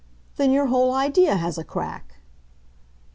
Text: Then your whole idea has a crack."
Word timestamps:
Then 0.37 0.49
your 0.49 0.65
whole 0.65 0.95
idea 0.95 1.35
has 1.35 1.59
a 1.59 1.63
crack." 1.63 2.15